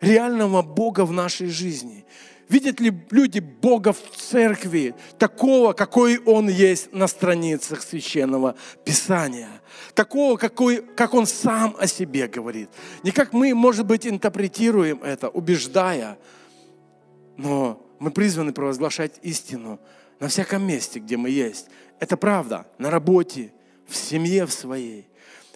[0.01, 2.05] реального Бога в нашей жизни.
[2.47, 9.49] Видят ли люди Бога в церкви, такого, какой Он есть на страницах Священного Писания?
[9.95, 12.69] Такого, какой, как Он сам о себе говорит.
[13.03, 16.19] Не как мы, может быть, интерпретируем это, убеждая,
[17.37, 19.79] но мы призваны провозглашать истину
[20.19, 21.67] на всяком месте, где мы есть.
[21.99, 23.51] Это правда, на работе,
[23.87, 25.07] в семье в своей,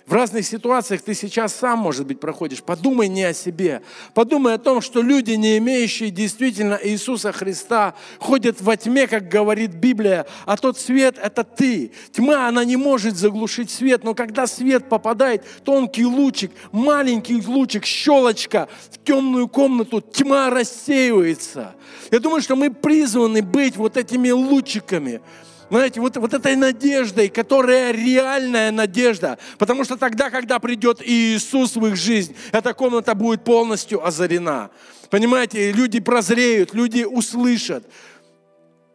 [0.09, 2.63] в разных ситуациях ты сейчас сам, может быть, проходишь.
[2.63, 3.83] Подумай не о себе.
[4.15, 9.75] Подумай о том, что люди, не имеющие действительно Иисуса Христа, ходят во тьме, как говорит
[9.75, 11.91] Библия, а тот свет– это ты.
[12.11, 18.67] Тьма, она не может заглушить свет, но когда свет попадает, тонкий лучик, маленький лучик, щелочка
[18.89, 21.75] в темную комнату, тьма рассеивается.
[22.09, 25.21] Я думаю, что мы призваны быть вот этими лучиками–
[25.77, 29.37] знаете, вот, вот этой надеждой, которая реальная надежда.
[29.57, 34.71] Потому что тогда, когда придет Иисус в их жизнь, эта комната будет полностью озарена.
[35.09, 37.83] Понимаете, люди прозреют, люди услышат.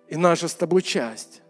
[0.09, 1.43] И наша с тобой часть,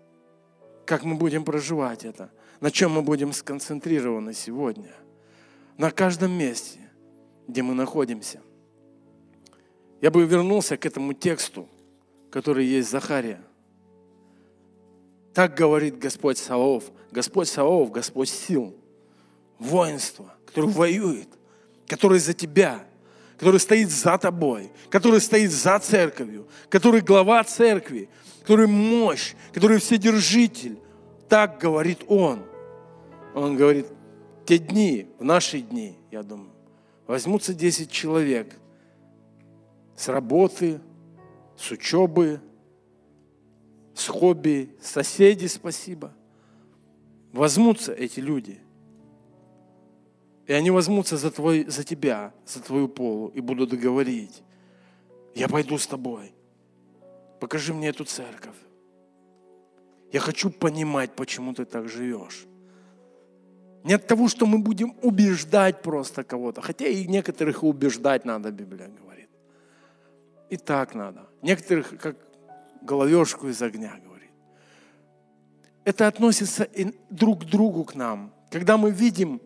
[0.85, 4.93] как мы будем проживать это, на чем мы будем сконцентрированы сегодня.
[5.77, 6.79] На каждом месте,
[7.49, 8.41] где мы находимся.
[10.01, 11.69] Я бы вернулся к этому тексту,
[12.31, 13.41] который есть в Захария.
[15.35, 16.85] Так говорит Господь Саваоф.
[17.11, 18.75] Господь Саваоф, Господь сил,
[19.59, 21.29] воинство, который воюет,
[21.89, 22.85] который за тебя,
[23.37, 28.09] который стоит за тобой, который стоит за церковью, который глава церкви,
[28.43, 30.79] который мощь, который вседержитель.
[31.29, 32.45] Так говорит Он.
[33.35, 33.87] Он говорит,
[34.47, 36.53] те дни, в наши дни, я думаю,
[37.09, 38.55] возьмутся 10 человек
[39.97, 40.81] с работы,
[41.59, 42.41] с учебы,
[43.95, 46.13] с хобби, соседи, спасибо.
[47.33, 48.61] Возьмутся эти люди.
[50.47, 54.43] И они возьмутся за, твой, за тебя, за твою полу и будут говорить,
[55.35, 56.35] я пойду с тобой.
[57.41, 58.57] Покажи мне эту церковь.
[60.13, 62.47] Я хочу понимать, почему ты так живешь.
[63.85, 66.63] Не от того, что мы будем убеждать просто кого-то.
[66.63, 69.29] Хотя и некоторых убеждать надо, Библия говорит.
[70.51, 71.27] И так надо.
[71.43, 72.17] Некоторых, как
[72.85, 74.31] головешку из огня, говорит.
[75.85, 78.33] Это относится и друг к другу к нам.
[78.51, 79.41] Когда мы видим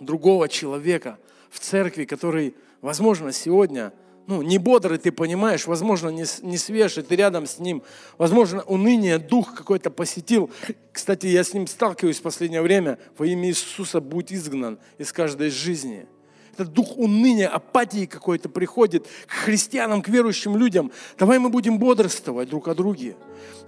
[0.00, 1.18] другого человека
[1.50, 3.92] в церкви, который, возможно, сегодня
[4.26, 7.82] ну, не бодрый, ты понимаешь, возможно, не, не свежий, ты рядом с ним,
[8.18, 10.50] возможно, уныние, дух какой-то посетил.
[10.92, 15.50] Кстати, я с ним сталкиваюсь в последнее время, во имя Иисуса будь изгнан из каждой
[15.50, 16.06] жизни–
[16.56, 20.90] этот дух уныния, апатии какой-то приходит к христианам, к верующим людям.
[21.18, 23.16] Давай мы будем бодрствовать друг о друге.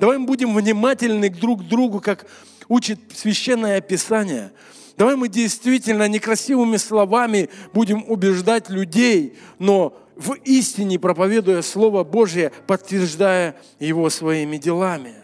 [0.01, 2.26] Давай мы будем внимательны друг к другу, как
[2.68, 4.53] учит Священное Писание.
[4.97, 13.57] Давай мы действительно некрасивыми словами будем убеждать людей, но в истине проповедуя Слово Божье, подтверждая
[13.78, 15.14] его своими делами.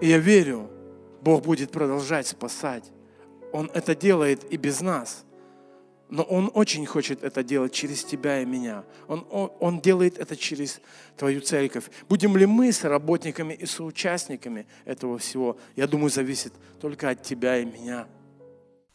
[0.00, 0.70] И я верю,
[1.22, 2.84] Бог будет продолжать спасать.
[3.52, 5.24] Он это делает и без нас.
[6.14, 8.84] Но Он очень хочет это делать через тебя и меня.
[9.08, 10.80] Он, он, он делает это через
[11.16, 11.90] твою церковь.
[12.08, 17.64] Будем ли мы соработниками и соучастниками этого всего, я думаю, зависит только от тебя и
[17.64, 18.06] меня.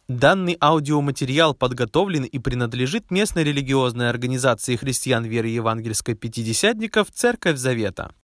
[0.07, 8.15] Данный аудиоматериал подготовлен и принадлежит местной религиозной организации христиан веры евангельской пятидесятников «Церковь Завета».